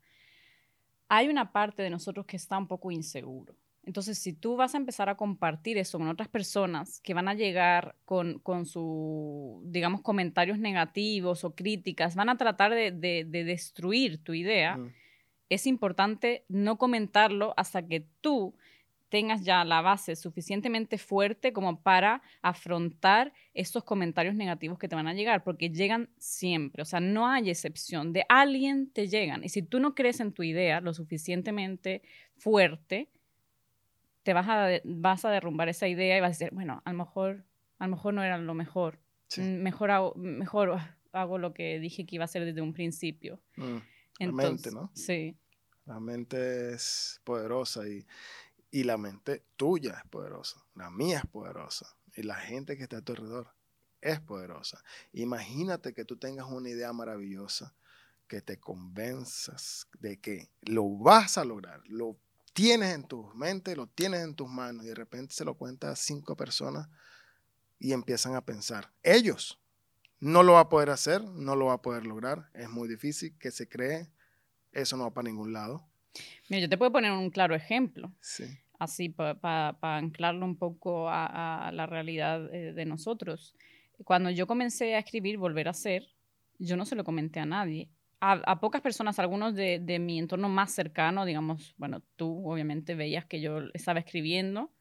hay 1.09 1.27
una 1.27 1.51
parte 1.51 1.83
de 1.83 1.89
nosotros 1.89 2.25
que 2.25 2.37
está 2.37 2.57
un 2.57 2.67
poco 2.67 2.89
inseguro. 2.91 3.55
Entonces, 3.85 4.17
si 4.19 4.33
tú 4.33 4.55
vas 4.55 4.73
a 4.75 4.77
empezar 4.77 5.09
a 5.09 5.15
compartir 5.15 5.77
eso 5.77 5.97
con 5.97 6.07
otras 6.07 6.27
personas 6.27 6.99
que 7.01 7.13
van 7.13 7.27
a 7.27 7.33
llegar 7.33 7.95
con, 8.05 8.39
con 8.39 8.65
su, 8.65 9.61
digamos, 9.65 10.01
comentarios 10.01 10.59
negativos 10.59 11.43
o 11.43 11.55
críticas, 11.55 12.15
van 12.15 12.29
a 12.29 12.37
tratar 12.37 12.71
de, 12.73 12.91
de- 12.91 13.25
de 13.27 13.43
destruir 13.43 14.23
tu 14.23 14.33
idea, 14.33 14.77
Mm. 14.77 14.93
Es 15.49 15.67
importante 15.67 16.45
no 16.47 16.77
comentarlo 16.77 17.53
hasta 17.57 17.85
que 17.85 18.05
tú 18.21 18.55
tengas 19.09 19.43
ya 19.43 19.65
la 19.65 19.81
base 19.81 20.15
suficientemente 20.15 20.97
fuerte 20.97 21.51
como 21.51 21.81
para 21.81 22.21
afrontar 22.41 23.33
estos 23.53 23.83
comentarios 23.83 24.35
negativos 24.35 24.77
que 24.77 24.87
te 24.87 24.95
van 24.95 25.07
a 25.07 25.13
llegar, 25.13 25.43
porque 25.43 25.69
llegan 25.69 26.09
siempre, 26.17 26.83
o 26.83 26.85
sea, 26.85 26.99
no 26.99 27.27
hay 27.27 27.49
excepción, 27.49 28.13
de 28.13 28.23
alguien 28.29 28.91
te 28.91 29.07
llegan. 29.07 29.43
Y 29.43 29.49
si 29.49 29.63
tú 29.63 29.79
no 29.79 29.95
crees 29.95 30.19
en 30.19 30.31
tu 30.31 30.43
idea 30.43 30.79
lo 30.79 30.93
suficientemente 30.93 32.03
fuerte, 32.37 33.09
te 34.23 34.33
vas 34.33 34.47
a, 34.47 34.69
vas 34.83 35.25
a 35.25 35.31
derrumbar 35.31 35.69
esa 35.69 35.87
idea 35.87 36.17
y 36.17 36.21
vas 36.21 36.27
a 36.27 36.37
decir, 36.37 36.49
bueno, 36.53 36.81
a 36.85 36.91
lo 36.91 36.97
mejor, 36.97 37.45
a 37.79 37.87
lo 37.87 37.95
mejor 37.95 38.13
no 38.13 38.23
era 38.23 38.37
lo 38.37 38.53
mejor. 38.53 38.99
Mm, 39.37 39.61
mejor, 39.61 39.91
hago, 39.91 40.13
mejor 40.15 40.79
hago 41.11 41.37
lo 41.37 41.53
que 41.53 41.79
dije 41.79 42.05
que 42.05 42.15
iba 42.15 42.23
a 42.23 42.25
hacer 42.25 42.45
desde 42.45 42.61
un 42.61 42.73
principio. 42.73 43.39
Mm, 43.57 43.77
la 44.19 44.31
mente, 44.31 44.71
¿no? 44.71 44.91
Sí. 44.93 45.37
La 45.85 45.99
mente 45.99 46.73
es 46.73 47.19
poderosa 47.23 47.87
y, 47.87 48.05
y 48.71 48.83
la 48.83 48.97
mente 48.97 49.43
tuya 49.55 50.01
es 50.03 50.09
poderosa. 50.09 50.63
La 50.75 50.89
mía 50.89 51.19
es 51.19 51.25
poderosa. 51.31 51.95
Y 52.15 52.23
la 52.23 52.35
gente 52.35 52.77
que 52.77 52.83
está 52.83 52.97
a 52.97 53.01
tu 53.01 53.13
alrededor 53.13 53.53
es 54.01 54.19
poderosa. 54.19 54.83
Imagínate 55.13 55.93
que 55.93 56.05
tú 56.05 56.17
tengas 56.17 56.47
una 56.47 56.69
idea 56.69 56.93
maravillosa, 56.93 57.75
que 58.27 58.41
te 58.41 58.59
convenzas 58.59 59.87
de 59.99 60.19
que 60.19 60.49
lo 60.61 60.87
vas 60.97 61.37
a 61.37 61.45
lograr, 61.45 61.81
lo 61.87 62.17
tienes 62.53 62.93
en 62.93 63.03
tu 63.03 63.27
mente, 63.33 63.75
lo 63.75 63.87
tienes 63.87 64.21
en 64.21 64.35
tus 64.35 64.49
manos 64.49 64.85
y 64.85 64.89
de 64.89 64.95
repente 64.95 65.33
se 65.33 65.45
lo 65.45 65.55
cuentas 65.55 65.91
a 65.91 65.95
cinco 65.95 66.35
personas 66.35 66.87
y 67.79 67.93
empiezan 67.93 68.35
a 68.35 68.45
pensar, 68.45 68.91
ellos 69.03 69.58
no 70.19 70.43
lo 70.43 70.53
va 70.53 70.61
a 70.61 70.69
poder 70.69 70.89
hacer, 70.89 71.23
no 71.23 71.55
lo 71.55 71.67
va 71.67 71.73
a 71.73 71.81
poder 71.81 72.05
lograr, 72.05 72.49
es 72.53 72.69
muy 72.69 72.87
difícil 72.87 73.37
que 73.39 73.51
se 73.51 73.69
cree, 73.69 74.07
eso 74.71 74.97
no 74.97 75.03
va 75.03 75.13
para 75.13 75.29
ningún 75.29 75.53
lado. 75.53 75.87
Mira, 76.49 76.61
yo 76.61 76.69
te 76.69 76.77
puedo 76.77 76.91
poner 76.91 77.11
un 77.11 77.29
claro 77.29 77.55
ejemplo. 77.55 78.11
Sí. 78.21 78.45
Así, 78.77 79.09
para 79.09 79.77
anclarlo 79.81 80.45
un 80.45 80.55
poco 80.55 81.09
a, 81.09 81.69
la 81.73 81.85
realidad 81.85 82.53
eh, 82.53 82.73
de 82.73 82.85
nosotros. 82.85 83.55
Cuando 84.05 84.29
yo 84.29 84.47
comencé 84.47 84.95
a 84.95 84.99
escribir 84.99 85.37
Volver 85.37 85.67
a 85.67 85.73
Ser, 85.73 86.07
yo 86.57 86.77
no 86.77 86.85
se 86.85 86.95
lo 86.95 87.03
comenté 87.03 87.39
a 87.39 87.45
nadie. 87.45 87.89
A, 88.21 88.59
pocas 88.59 88.81
personas, 88.81 89.17
algunos 89.19 89.55
de, 89.55 89.79
de, 89.79 89.97
mi 89.97 90.19
entorno 90.19 90.49
más 90.49 90.71
cercano, 90.71 91.23
digamos, 91.23 91.73
bueno, 91.77 92.01
tú 92.17 92.49
obviamente 92.49 92.93
veías 92.93 93.25
que 93.25 93.39
yo 93.39 93.59
estaba 93.73 93.99
escribiendo, 93.99 94.71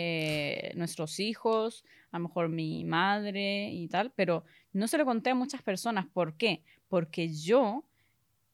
eh, 0.00 0.70
nuestros 0.76 1.18
hijos, 1.18 1.84
a 2.12 2.18
lo 2.18 2.28
mejor 2.28 2.48
mi 2.48 2.84
madre 2.84 3.68
y 3.72 3.88
tal, 3.88 4.12
pero 4.14 4.44
no 4.72 4.86
se 4.86 4.96
lo 4.96 5.04
conté 5.04 5.30
a 5.30 5.34
muchas 5.34 5.60
personas. 5.60 6.06
¿Por 6.06 6.36
qué? 6.36 6.62
Porque 6.88 7.28
yo 7.28 7.84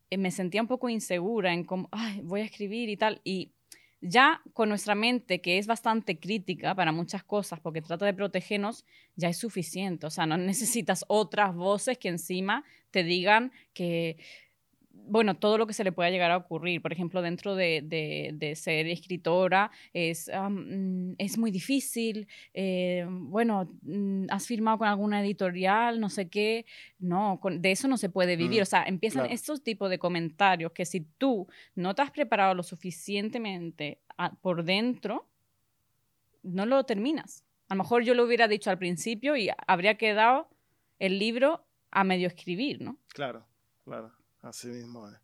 eh, 0.08 0.16
me 0.16 0.30
sentía 0.30 0.62
un 0.62 0.68
poco 0.68 0.88
insegura 0.88 1.52
en 1.52 1.64
cómo, 1.64 1.90
voy 2.22 2.40
a 2.40 2.44
escribir 2.44 2.88
y 2.88 2.96
tal. 2.96 3.20
Y 3.24 3.52
ya 4.00 4.40
con 4.54 4.70
nuestra 4.70 4.94
mente, 4.94 5.42
que 5.42 5.58
es 5.58 5.66
bastante 5.66 6.18
crítica 6.18 6.74
para 6.74 6.92
muchas 6.92 7.22
cosas, 7.24 7.60
porque 7.60 7.82
trata 7.82 8.06
de 8.06 8.14
protegernos, 8.14 8.86
ya 9.14 9.28
es 9.28 9.36
suficiente. 9.36 10.06
O 10.06 10.10
sea, 10.10 10.24
no 10.24 10.36
necesitas 10.38 11.04
otras 11.08 11.54
voces 11.54 11.98
que 11.98 12.08
encima 12.08 12.64
te 12.90 13.04
digan 13.04 13.52
que 13.74 14.16
bueno, 15.06 15.36
todo 15.36 15.58
lo 15.58 15.66
que 15.66 15.74
se 15.74 15.84
le 15.84 15.92
pueda 15.92 16.10
llegar 16.10 16.30
a 16.30 16.36
ocurrir. 16.36 16.80
Por 16.80 16.92
ejemplo, 16.92 17.22
dentro 17.22 17.54
de, 17.54 18.52
ser 18.56 18.86
escritora 18.86 19.70
es, 19.92 20.30
mm, 20.32 21.12
es 21.18 21.38
muy 21.38 21.50
difícil. 21.50 22.26
Eh, 22.52 23.06
bueno, 23.08 23.70
mm, 23.82 24.26
has 24.30 24.46
firmado 24.46 24.78
con 24.78 24.88
alguna 24.88 25.20
editorial, 25.20 26.00
no 26.00 26.08
sé 26.08 26.28
qué. 26.28 26.64
No, 26.98 27.40
de 27.42 27.70
eso 27.70 27.88
no 27.88 27.96
se 27.96 28.08
puede 28.08 28.36
vivir. 28.36 28.60
Mm, 28.60 28.62
o 28.62 28.66
sea, 28.66 28.84
empiezan 28.84 29.30
estos 29.30 29.62
tipos 29.62 29.90
de 29.90 29.98
comentarios 29.98 30.72
que 30.72 30.84
si 30.84 31.00
tú 31.00 31.46
no 31.74 31.94
te 31.94 32.02
has 32.02 32.10
preparado 32.10 32.54
lo 32.54 32.62
suficientemente 32.62 33.98
por 34.40 34.64
dentro, 34.64 35.28
no 36.42 36.66
lo 36.66 36.84
terminas. 36.84 37.44
A 37.68 37.74
lo 37.74 37.82
mejor 37.82 38.04
yo 38.04 38.14
lo 38.14 38.24
hubiera 38.24 38.48
dicho 38.48 38.70
al 38.70 38.78
principio 38.78 39.36
y 39.36 39.50
habría 39.66 39.96
quedado 39.96 40.48
el 40.98 41.18
libro 41.18 41.64
a 41.90 42.04
medio 42.04 42.28
escribir, 42.28 42.80
¿no? 42.80 42.98
Claro, 43.08 43.46
claro. 43.84 44.12
Así 44.44 44.68
mismo 44.68 45.08
es. 45.08 45.14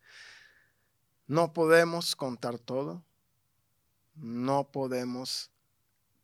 No 1.26 1.52
podemos 1.52 2.16
contar 2.16 2.58
todo. 2.58 3.04
No 4.14 4.70
podemos 4.72 5.50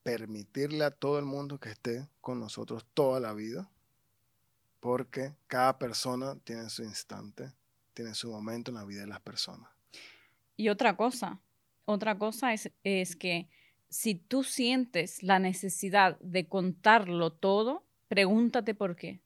permitirle 0.02 0.84
a 0.84 0.90
todo 0.90 1.18
el 1.18 1.26
mundo 1.26 1.60
que 1.60 1.70
esté 1.70 2.08
con 2.20 2.40
nosotros 2.40 2.86
toda 2.94 3.20
la 3.20 3.34
vida. 3.34 3.68
Porque 4.80 5.34
cada 5.46 5.78
persona 5.78 6.36
tiene 6.44 6.70
su 6.70 6.82
instante, 6.82 7.52
tiene 7.92 8.14
su 8.14 8.30
momento 8.30 8.70
en 8.70 8.76
la 8.76 8.84
vida 8.84 9.02
de 9.02 9.08
las 9.08 9.20
personas. 9.20 9.68
Y 10.56 10.70
otra 10.70 10.96
cosa, 10.96 11.40
otra 11.84 12.18
cosa 12.18 12.54
es, 12.54 12.72
es 12.82 13.14
que 13.14 13.50
si 13.90 14.14
tú 14.14 14.42
sientes 14.42 15.22
la 15.22 15.38
necesidad 15.38 16.18
de 16.20 16.48
contarlo 16.48 17.32
todo, 17.32 17.84
pregúntate 18.08 18.74
por 18.74 18.96
qué. 18.96 19.20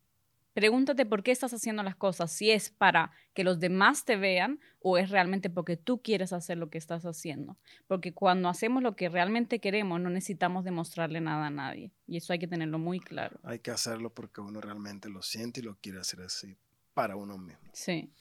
Pregúntate 0.53 1.07
por 1.07 1.23
qué 1.23 1.31
estás 1.31 1.53
haciendo 1.53 1.83
las 1.83 1.95
cosas, 1.95 2.33
si 2.33 2.51
es 2.51 2.71
para 2.71 3.13
que 3.35 3.45
los 3.45 3.61
demás 3.61 4.05
te 4.05 4.17
vean 4.17 4.61
o 4.81 4.99
es 4.99 5.11
realmente 5.11 5.49
porque 5.49 5.77
tú 5.77 6.03
quieres 6.03 6.33
hacer 6.33 6.59
lo 6.59 6.71
que 6.71 6.79
estás 6.79 7.05
haciendo. 7.05 7.57
Porque 7.87 8.13
cuando 8.13 8.49
hacemos 8.49 8.83
lo 8.83 8.97
que 8.97 9.09
realmente 9.09 9.61
queremos, 9.61 10.01
no 10.01 10.11
necesitamos 10.11 10.65
demostrarle 10.65 11.21
nada 11.21 11.47
a 11.47 11.51
nadie. 11.51 11.93
Y 12.07 12.17
eso 12.17 12.33
hay 12.33 12.39
que 12.39 12.49
tenerlo 12.49 12.79
muy 12.79 12.99
claro. 12.99 13.39
Hay 13.45 13.61
que 13.61 13.71
hacerlo 13.71 14.13
porque 14.13 14.41
uno 14.41 14.61
realmente 14.61 15.09
lo 15.09 15.23
siente 15.23 15.61
y 15.61 15.63
lo 15.63 15.77
quiere 15.77 16.01
hacer 16.01 16.23
así 16.23 16.57
para 16.95 17.17
uno 17.17 17.39
mismo. 17.39 17.63
Sí. 17.73 18.13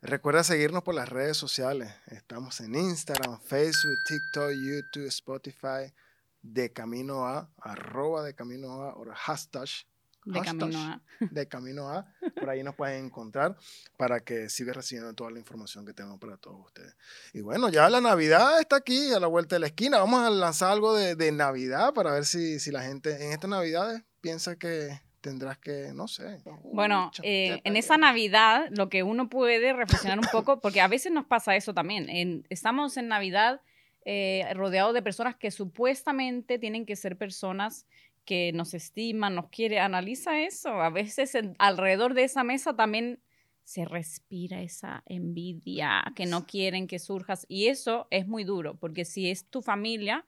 Recuerda 0.00 0.44
seguirnos 0.44 0.82
por 0.82 0.94
las 0.94 1.08
redes 1.08 1.36
sociales. 1.36 1.92
Estamos 2.06 2.60
en 2.60 2.74
Instagram, 2.74 3.40
Facebook, 3.40 3.96
TikTok, 4.06 4.50
YouTube, 4.52 5.06
Spotify, 5.08 5.92
de 6.42 6.72
camino 6.72 7.26
a, 7.26 7.50
arroba 7.58 8.22
de 8.22 8.34
camino 8.34 8.82
a, 8.82 8.94
o 8.94 9.04
hashtag 9.12 9.68
de 10.26 10.40
camino 10.40 10.78
a. 10.78 11.02
De 11.20 11.48
camino 11.48 11.88
a. 11.88 12.06
Por 12.34 12.50
ahí 12.50 12.62
nos 12.62 12.74
pueden 12.74 13.06
encontrar 13.06 13.56
para 13.96 14.20
que 14.20 14.48
sigas 14.48 14.76
recibiendo 14.76 15.14
toda 15.14 15.30
la 15.30 15.38
información 15.38 15.86
que 15.86 15.92
tengo 15.92 16.18
para 16.18 16.36
todos 16.36 16.66
ustedes. 16.66 16.96
Y 17.32 17.40
bueno, 17.40 17.68
ya 17.68 17.88
la 17.88 18.00
Navidad 18.00 18.60
está 18.60 18.76
aquí, 18.76 19.12
a 19.12 19.20
la 19.20 19.28
vuelta 19.28 19.56
de 19.56 19.60
la 19.60 19.66
esquina. 19.66 19.98
Vamos 19.98 20.20
a 20.20 20.30
lanzar 20.30 20.72
algo 20.72 20.94
de, 20.94 21.32
Navidad 21.32 21.92
para 21.94 22.12
ver 22.12 22.24
si, 22.24 22.58
si 22.58 22.70
la 22.70 22.82
gente 22.82 23.24
en 23.24 23.32
estas 23.32 23.50
Navidades 23.50 24.02
piensa 24.20 24.56
que 24.56 25.00
tendrás 25.20 25.58
que, 25.58 25.92
no 25.94 26.08
sé. 26.08 26.38
Bueno, 26.72 27.10
eh, 27.22 27.60
en 27.64 27.76
esa 27.76 27.96
Navidad 27.96 28.68
lo 28.70 28.88
que 28.88 29.02
uno 29.02 29.28
puede 29.28 29.72
reflexionar 29.72 30.18
un 30.18 30.28
poco, 30.32 30.60
porque 30.60 30.80
a 30.80 30.88
veces 30.88 31.12
nos 31.12 31.26
pasa 31.26 31.56
eso 31.56 31.74
también. 31.74 32.08
En, 32.08 32.46
estamos 32.48 32.96
en 32.96 33.08
Navidad 33.08 33.60
eh, 34.08 34.46
rodeados 34.54 34.94
de 34.94 35.02
personas 35.02 35.34
que 35.34 35.50
supuestamente 35.50 36.60
tienen 36.60 36.86
que 36.86 36.94
ser 36.94 37.18
personas 37.18 37.88
que 38.26 38.52
nos 38.52 38.74
estima, 38.74 39.30
nos 39.30 39.48
quiere, 39.48 39.78
analiza 39.78 40.42
eso. 40.42 40.68
A 40.68 40.90
veces 40.90 41.32
alrededor 41.58 42.12
de 42.12 42.24
esa 42.24 42.44
mesa 42.44 42.76
también 42.76 43.22
se 43.64 43.84
respira 43.84 44.60
esa 44.62 45.02
envidia, 45.06 46.04
que 46.14 46.26
no 46.26 46.46
quieren 46.46 46.86
que 46.86 46.98
surjas. 46.98 47.46
Y 47.48 47.68
eso 47.68 48.06
es 48.10 48.28
muy 48.28 48.44
duro, 48.44 48.76
porque 48.78 49.04
si 49.04 49.30
es 49.30 49.48
tu 49.48 49.62
familia, 49.62 50.26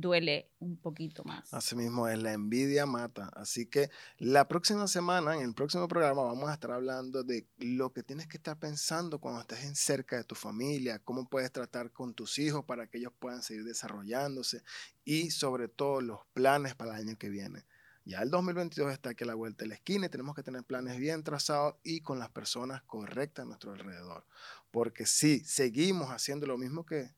duele 0.00 0.50
un 0.58 0.76
poquito 0.76 1.24
más. 1.24 1.52
Así 1.52 1.76
mismo 1.76 2.08
es, 2.08 2.20
la 2.22 2.32
envidia 2.32 2.86
mata. 2.86 3.30
Así 3.34 3.66
que 3.66 3.90
la 4.18 4.48
próxima 4.48 4.86
semana, 4.86 5.34
en 5.36 5.42
el 5.42 5.54
próximo 5.54 5.88
programa, 5.88 6.22
vamos 6.22 6.48
a 6.48 6.54
estar 6.54 6.72
hablando 6.72 7.22
de 7.22 7.46
lo 7.58 7.92
que 7.92 8.02
tienes 8.02 8.26
que 8.26 8.36
estar 8.36 8.58
pensando 8.58 9.18
cuando 9.18 9.40
estés 9.40 9.64
en 9.64 9.74
cerca 9.74 10.16
de 10.16 10.24
tu 10.24 10.34
familia, 10.34 10.98
cómo 11.00 11.28
puedes 11.28 11.52
tratar 11.52 11.90
con 11.92 12.14
tus 12.14 12.38
hijos 12.38 12.64
para 12.64 12.86
que 12.86 12.98
ellos 12.98 13.12
puedan 13.18 13.42
seguir 13.42 13.64
desarrollándose 13.64 14.62
y 15.04 15.30
sobre 15.30 15.68
todo 15.68 16.00
los 16.00 16.20
planes 16.32 16.74
para 16.74 16.94
el 16.94 17.08
año 17.08 17.18
que 17.18 17.28
viene. 17.28 17.64
Ya 18.06 18.22
el 18.22 18.30
2022 18.30 18.92
está 18.92 19.10
aquí 19.10 19.24
a 19.24 19.26
la 19.26 19.34
vuelta 19.34 19.64
de 19.64 19.68
la 19.70 19.74
esquina 19.74 20.06
y 20.06 20.08
tenemos 20.08 20.36
que 20.36 20.44
tener 20.44 20.62
planes 20.62 20.96
bien 20.96 21.24
trazados 21.24 21.74
y 21.82 22.02
con 22.02 22.20
las 22.20 22.30
personas 22.30 22.82
correctas 22.82 23.42
a 23.42 23.46
nuestro 23.46 23.72
alrededor. 23.72 24.24
Porque 24.70 25.06
si 25.06 25.40
seguimos 25.40 26.10
haciendo 26.10 26.46
lo 26.46 26.56
mismo 26.56 26.86
que 26.86 27.10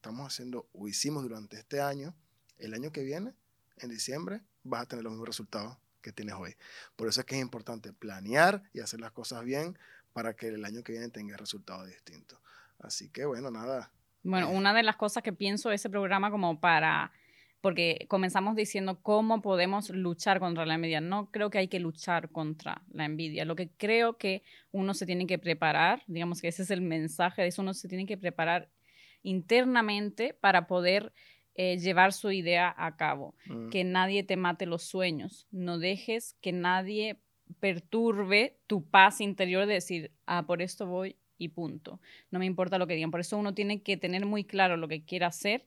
estamos 0.00 0.26
haciendo 0.26 0.66
o 0.72 0.88
hicimos 0.88 1.22
durante 1.22 1.58
este 1.58 1.82
año, 1.82 2.14
el 2.58 2.72
año 2.72 2.90
que 2.90 3.02
viene, 3.04 3.34
en 3.76 3.90
diciembre, 3.90 4.40
vas 4.62 4.82
a 4.82 4.86
tener 4.86 5.04
los 5.04 5.12
mismos 5.12 5.28
resultados 5.28 5.76
que 6.00 6.10
tienes 6.10 6.34
hoy. 6.36 6.56
Por 6.96 7.06
eso 7.06 7.20
es 7.20 7.26
que 7.26 7.36
es 7.36 7.42
importante 7.42 7.92
planear 7.92 8.62
y 8.72 8.80
hacer 8.80 8.98
las 9.00 9.12
cosas 9.12 9.44
bien 9.44 9.78
para 10.14 10.34
que 10.34 10.48
el 10.48 10.64
año 10.64 10.82
que 10.82 10.92
viene 10.92 11.10
tenga 11.10 11.36
resultados 11.36 11.86
distintos. 11.86 12.38
Así 12.78 13.10
que 13.10 13.26
bueno, 13.26 13.50
nada. 13.50 13.92
Bueno, 14.22 14.50
eh. 14.50 14.56
una 14.56 14.72
de 14.72 14.82
las 14.82 14.96
cosas 14.96 15.22
que 15.22 15.34
pienso 15.34 15.68
de 15.68 15.74
ese 15.74 15.90
programa 15.90 16.30
como 16.30 16.58
para, 16.60 17.12
porque 17.60 18.06
comenzamos 18.08 18.56
diciendo 18.56 19.02
cómo 19.02 19.42
podemos 19.42 19.90
luchar 19.90 20.40
contra 20.40 20.64
la 20.64 20.76
envidia. 20.76 21.02
No 21.02 21.30
creo 21.30 21.50
que 21.50 21.58
hay 21.58 21.68
que 21.68 21.78
luchar 21.78 22.30
contra 22.30 22.80
la 22.90 23.04
envidia. 23.04 23.44
Lo 23.44 23.54
que 23.54 23.68
creo 23.68 24.16
que 24.16 24.42
uno 24.72 24.94
se 24.94 25.04
tiene 25.04 25.26
que 25.26 25.38
preparar, 25.38 26.02
digamos 26.06 26.40
que 26.40 26.48
ese 26.48 26.62
es 26.62 26.70
el 26.70 26.80
mensaje 26.80 27.42
de 27.42 27.48
eso, 27.48 27.60
uno 27.60 27.74
se 27.74 27.86
tiene 27.86 28.06
que 28.06 28.16
preparar 28.16 28.70
internamente 29.22 30.34
para 30.34 30.66
poder 30.66 31.12
eh, 31.54 31.78
llevar 31.78 32.12
su 32.12 32.30
idea 32.30 32.74
a 32.76 32.96
cabo. 32.96 33.34
Mm. 33.46 33.68
Que 33.70 33.84
nadie 33.84 34.22
te 34.22 34.36
mate 34.36 34.66
los 34.66 34.82
sueños. 34.82 35.46
No 35.50 35.78
dejes 35.78 36.36
que 36.40 36.52
nadie 36.52 37.18
perturbe 37.58 38.56
tu 38.66 38.84
paz 38.84 39.20
interior 39.20 39.66
de 39.66 39.74
decir, 39.74 40.12
ah, 40.26 40.44
por 40.46 40.62
esto 40.62 40.86
voy 40.86 41.16
y 41.38 41.48
punto. 41.48 42.00
No 42.30 42.38
me 42.38 42.46
importa 42.46 42.78
lo 42.78 42.86
que 42.86 42.94
digan. 42.94 43.10
Por 43.10 43.20
eso 43.20 43.36
uno 43.36 43.54
tiene 43.54 43.82
que 43.82 43.96
tener 43.96 44.26
muy 44.26 44.44
claro 44.44 44.76
lo 44.76 44.88
que 44.88 45.04
quiere 45.04 45.24
hacer. 45.24 45.66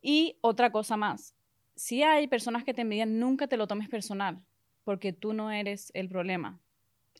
Y 0.00 0.36
otra 0.40 0.70
cosa 0.70 0.96
más, 0.96 1.34
si 1.74 2.02
hay 2.02 2.26
personas 2.28 2.64
que 2.64 2.74
te 2.74 2.82
envidian, 2.82 3.18
nunca 3.18 3.46
te 3.46 3.56
lo 3.56 3.66
tomes 3.66 3.88
personal, 3.88 4.40
porque 4.84 5.12
tú 5.12 5.32
no 5.32 5.50
eres 5.50 5.90
el 5.94 6.08
problema. 6.08 6.60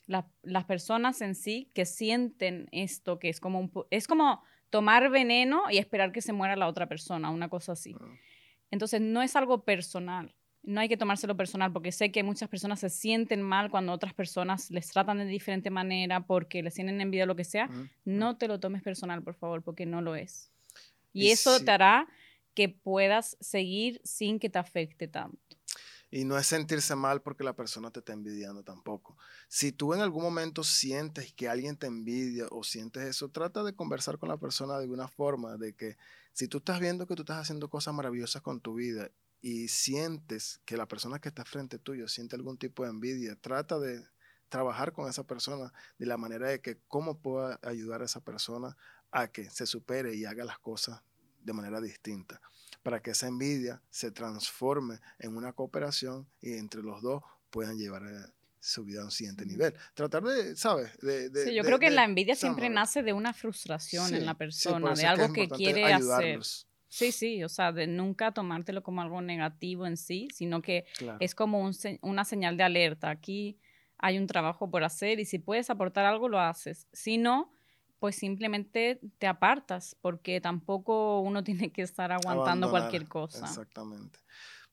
las 0.07 0.65
personas 0.65 1.21
en 1.21 1.35
sí 1.35 1.69
que 1.73 1.85
sienten 1.85 2.67
esto, 2.71 3.19
que 3.19 3.29
es 3.29 3.39
como, 3.39 3.59
un, 3.59 3.71
es 3.91 4.07
como 4.07 4.41
tomar 4.69 5.09
veneno 5.09 5.63
y 5.69 5.77
esperar 5.77 6.11
que 6.11 6.21
se 6.21 6.33
muera 6.33 6.55
la 6.55 6.67
otra 6.67 6.87
persona, 6.87 7.29
una 7.29 7.49
cosa 7.49 7.73
así. 7.73 7.95
Ah. 7.99 8.05
Entonces, 8.71 9.01
no 9.01 9.21
es 9.21 9.35
algo 9.35 9.63
personal. 9.63 10.35
No 10.61 10.81
hay 10.81 10.89
que 10.89 10.97
tomárselo 10.97 11.37
personal 11.37 11.71
porque 11.71 11.91
sé 11.91 12.11
que 12.11 12.21
muchas 12.21 12.49
personas 12.49 12.79
se 12.81 12.89
sienten 12.89 13.41
mal 13.41 13.71
cuando 13.71 13.93
otras 13.93 14.13
personas 14.13 14.69
les 14.69 14.89
tratan 14.89 15.17
de 15.17 15.25
diferente 15.25 15.69
manera 15.69 16.25
porque 16.25 16.61
les 16.61 16.73
tienen 16.73 16.99
envidia 16.99 17.23
o 17.23 17.27
lo 17.27 17.35
que 17.35 17.45
sea. 17.45 17.69
No 18.03 18.37
te 18.37 18.47
lo 18.47 18.59
tomes 18.59 18.83
personal, 18.83 19.23
por 19.23 19.35
favor, 19.35 19.63
porque 19.63 19.85
no 19.85 20.01
lo 20.01 20.15
es. 20.15 20.51
Y, 21.13 21.27
Y 21.27 21.31
eso 21.31 21.57
sí. 21.57 21.65
te 21.65 21.71
hará 21.71 22.07
que 22.53 22.67
puedas 22.67 23.37
seguir 23.39 24.01
sin 24.03 24.37
que 24.37 24.49
te 24.49 24.59
afecte 24.59 25.07
tanto. 25.07 25.39
Y 26.11 26.25
no 26.25 26.37
es 26.37 26.47
sentirse 26.47 26.95
mal 26.95 27.21
porque 27.21 27.43
la 27.43 27.55
persona 27.55 27.91
te 27.91 27.99
está 27.99 28.13
envidiando 28.13 28.63
tampoco. 28.63 29.15
Si 29.47 29.71
tú 29.71 29.93
en 29.93 30.01
algún 30.01 30.23
momento 30.23 30.63
sientes 30.63 31.33
que 31.33 31.47
alguien 31.47 31.77
te 31.77 31.87
envidia 31.87 32.47
o 32.49 32.63
sientes 32.63 33.03
eso, 33.03 33.29
trata 33.29 33.63
de 33.63 33.73
conversar 33.73 34.17
con 34.17 34.29
la 34.29 34.37
persona 34.37 34.75
de 34.77 34.83
alguna 34.83 35.07
forma, 35.07 35.57
de 35.57 35.73
que 35.73 35.97
si 36.33 36.47
tú 36.47 36.59
estás 36.59 36.79
viendo 36.79 37.05
que 37.05 37.15
tú 37.15 37.21
estás 37.21 37.37
haciendo 37.37 37.69
cosas 37.69 37.93
maravillosas 37.93 38.41
con 38.41 38.59
tu 38.59 38.75
vida 38.75 39.11
y 39.41 39.67
sientes 39.67 40.61
que 40.65 40.77
la 40.77 40.87
persona 40.87 41.19
que 41.19 41.29
está 41.29 41.45
frente 41.45 41.77
tuyo 41.77 42.07
siente 42.07 42.35
algún 42.35 42.57
tipo 42.57 42.83
de 42.83 42.89
envidia, 42.89 43.35
trata 43.35 43.79
de 43.79 44.03
trabajar 44.49 44.93
con 44.93 45.07
esa 45.07 45.23
persona 45.25 45.71
de 45.97 46.05
la 46.07 46.17
manera 46.17 46.49
de 46.49 46.59
que 46.59 46.79
cómo 46.87 47.19
pueda 47.19 47.59
ayudar 47.61 48.01
a 48.01 48.05
esa 48.05 48.21
persona 48.21 48.75
a 49.11 49.27
que 49.27 49.49
se 49.49 49.65
supere 49.65 50.15
y 50.15 50.25
haga 50.25 50.43
las 50.43 50.59
cosas 50.59 51.01
de 51.43 51.53
manera 51.53 51.81
distinta 51.81 52.41
para 52.83 53.01
que 53.01 53.11
esa 53.11 53.27
envidia 53.27 53.81
se 53.89 54.11
transforme 54.11 54.99
en 55.19 55.35
una 55.35 55.53
cooperación 55.53 56.27
y 56.41 56.53
entre 56.53 56.81
los 56.81 57.01
dos 57.01 57.23
puedan 57.49 57.77
llevar 57.77 58.03
eh, 58.03 58.31
su 58.59 58.83
vida 58.83 59.01
a 59.01 59.05
un 59.05 59.11
siguiente 59.11 59.45
nivel. 59.45 59.73
Tratar 59.93 60.23
de, 60.23 60.55
¿sabes? 60.55 60.97
De, 60.99 61.29
de- 61.29 61.45
Sí, 61.45 61.53
yo 61.55 61.63
de- 61.63 61.67
creo 61.67 61.79
que 61.79 61.89
la 61.89 62.03
envidia 62.05 62.35
siempre 62.35 62.69
nace 62.69 63.03
de 63.03 63.13
una 63.13 63.33
frustración 63.33 64.07
Sí, 64.07 64.15
en 64.15 64.25
la 64.25 64.33
sí, 64.33 64.37
persona, 64.37 64.93
eso 64.93 65.01
de 65.01 65.07
algo 65.07 65.33
que 65.33 65.41
importante 65.41 65.63
quiere 65.63 65.85
hacer. 65.85 65.95
ayudarlos. 65.95 66.67
Sí, 66.91 67.11
sí, 67.11 67.43
o 67.43 67.49
sea, 67.49 67.71
de 67.71 67.85
nunca 67.85 68.31
tomártelo 68.33 68.81
como 68.81 69.01
algo 69.01 69.21
negativo 69.21 69.85
en 69.85 69.95
sí, 69.95 70.27
sino 70.33 70.61
que 70.61 70.85
Claro. 70.97 71.17
es 71.21 71.35
como 71.35 71.61
un 71.61 71.73
una 72.01 72.25
señal 72.25 72.57
de 72.57 72.63
alerta. 72.63 73.09
Aquí 73.11 73.59
hay 73.97 74.17
un 74.17 74.25
trabajo 74.27 74.71
por 74.71 74.83
hacer 74.83 75.19
y 75.19 75.25
si 75.25 75.37
puedes 75.39 75.69
aportar 75.69 76.05
algo, 76.05 76.27
lo 76.29 76.39
haces. 76.39 76.87
Si 76.91 77.17
no, 77.17 77.53
pues 77.99 78.15
simplemente 78.15 78.99
te 79.17 79.27
apartas, 79.27 79.95
porque 80.01 80.39
tampoco 80.41 81.19
uno 81.19 81.43
tiene 81.43 81.71
que 81.71 81.81
estar 81.81 82.11
aguantando 82.11 82.67
Abandonar, 82.67 82.69
cualquier 82.71 83.07
cosa. 83.07 83.45
Exactamente. 83.45 84.19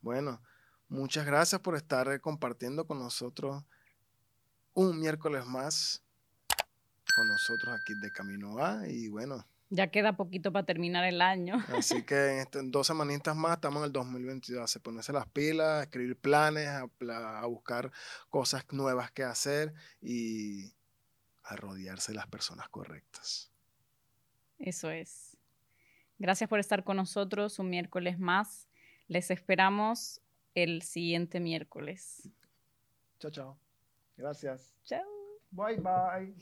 Bueno, 0.01 0.41
muchas 0.89 1.27
gracias 1.27 1.61
por 1.61 1.77
estar 1.77 2.09
eh, 2.13 2.21
compartiendo 2.21 2.87
con 2.87 2.99
nosotros 2.99 3.65
un 4.75 4.99
miércoles 5.01 5.45
más 5.47 6.03
con 7.15 7.29
nosotros 7.29 7.75
aquí 7.81 7.95
de 8.03 8.13
Camino 8.13 8.59
A 8.59 8.87
y 8.89 9.09
bueno, 9.09 9.47
Ya 9.71 9.87
queda 9.91 10.17
poquito 10.17 10.53
para 10.53 10.67
terminar 10.67 11.05
el 11.05 11.23
año. 11.23 11.65
Así 11.75 12.03
que 12.05 12.15
en, 12.33 12.39
este- 12.41 12.59
en 12.59 12.71
dos 12.71 12.87
semanitas 12.87 13.35
más 13.35 13.55
estamos 13.55 13.81
en 13.81 13.87
el 13.87 13.93
2022. 13.93 14.77
A 14.77 14.81
ponerse 14.81 15.13
las 15.15 15.27
pilas, 15.27 15.67
a 15.67 15.83
escribir 15.85 16.17
planes, 16.19 16.69
a, 16.69 16.87
pla- 16.89 17.39
a 17.41 17.47
buscar 17.47 17.91
cosas 18.29 18.65
nuevas 18.71 19.11
que 19.13 19.25
hacer 19.25 19.73
y 20.03 20.75
a 21.47 21.57
rodearse 21.57 22.13
de 22.13 22.17
las 22.17 22.27
personas 22.27 22.69
correctas. 22.69 23.51
Eso 24.59 24.91
es. 24.91 25.37
Gracias 26.19 26.49
por 26.49 26.61
estar 26.61 26.85
con 26.85 26.97
nosotros 26.97 27.59
un 27.59 27.71
miércoles 27.71 28.19
más. 28.19 28.69
Les 29.07 29.31
esperamos 29.31 30.21
el 30.55 30.83
siguiente 30.83 31.41
miércoles. 31.41 32.29
Chao, 33.19 33.31
chao. 33.31 33.59
Gracias. 34.17 34.75
Chao. 34.85 35.03
Bye, 35.51 35.77
bye. 35.79 36.35